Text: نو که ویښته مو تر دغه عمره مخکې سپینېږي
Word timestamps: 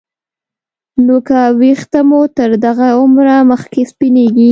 نو 1.05 1.15
که 1.27 1.39
ویښته 1.59 1.99
مو 2.09 2.21
تر 2.37 2.49
دغه 2.65 2.87
عمره 2.99 3.35
مخکې 3.51 3.81
سپینېږي 3.91 4.49